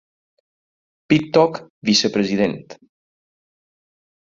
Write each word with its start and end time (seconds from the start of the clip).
Pittock, 1.13 1.61
vicepresident. 1.91 2.67